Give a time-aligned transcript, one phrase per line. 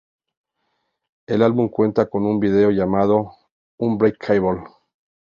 [1.27, 3.35] El álbum cuenta con un video llamado
[3.77, 4.61] Unbreakable.